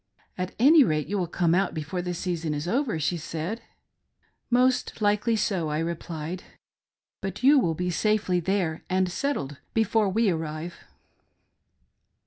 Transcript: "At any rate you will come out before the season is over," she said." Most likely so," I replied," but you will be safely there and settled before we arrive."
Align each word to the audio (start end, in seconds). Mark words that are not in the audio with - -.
"At 0.39 0.55
any 0.57 0.83
rate 0.83 1.05
you 1.05 1.19
will 1.19 1.27
come 1.27 1.53
out 1.53 1.75
before 1.75 2.01
the 2.01 2.15
season 2.15 2.55
is 2.55 2.67
over," 2.67 2.97
she 2.97 3.17
said." 3.17 3.61
Most 4.59 4.99
likely 4.99 5.35
so," 5.35 5.69
I 5.69 5.77
replied," 5.77 6.41
but 7.21 7.43
you 7.43 7.59
will 7.59 7.75
be 7.75 7.91
safely 7.91 8.39
there 8.39 8.83
and 8.89 9.11
settled 9.11 9.57
before 9.75 10.09
we 10.09 10.31
arrive." 10.31 10.73